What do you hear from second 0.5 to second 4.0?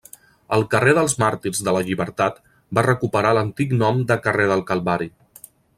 El carrer dels Màrtirs de la Llibertat va recuperar l'antic